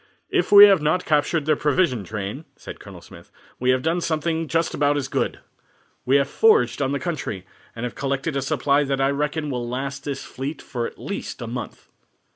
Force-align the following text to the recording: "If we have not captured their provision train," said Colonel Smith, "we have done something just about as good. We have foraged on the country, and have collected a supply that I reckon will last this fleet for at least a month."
"If 0.31 0.51
we 0.51 0.65
have 0.65 0.81
not 0.81 1.05
captured 1.05 1.45
their 1.45 1.55
provision 1.55 2.03
train," 2.03 2.45
said 2.55 2.79
Colonel 2.79 3.01
Smith, 3.01 3.31
"we 3.59 3.69
have 3.69 3.83
done 3.83 4.01
something 4.01 4.47
just 4.47 4.73
about 4.73 4.97
as 4.97 5.07
good. 5.07 5.41
We 6.05 6.15
have 6.15 6.27
foraged 6.27 6.81
on 6.81 6.91
the 6.91 6.99
country, 6.99 7.45
and 7.75 7.83
have 7.83 7.93
collected 7.93 8.35
a 8.35 8.41
supply 8.41 8.83
that 8.83 8.99
I 8.99 9.11
reckon 9.11 9.51
will 9.51 9.69
last 9.69 10.03
this 10.03 10.23
fleet 10.25 10.59
for 10.59 10.87
at 10.87 10.97
least 10.97 11.39
a 11.39 11.45
month." 11.45 11.87